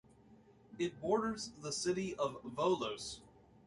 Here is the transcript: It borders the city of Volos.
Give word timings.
It 0.79 0.99
borders 0.99 1.51
the 1.61 1.71
city 1.71 2.15
of 2.15 2.41
Volos. 2.41 3.19